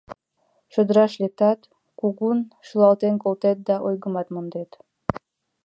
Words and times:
Чодыраш 0.71 1.13
лектат, 1.21 1.59
кугун 1.99 2.39
шӱлалтен 2.65 3.15
колтет 3.23 3.57
да 3.67 3.75
ойгымат 3.87 4.27
мондет.. 4.33 4.71